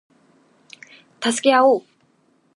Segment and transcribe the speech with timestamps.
[1.21, 1.83] 助け合おう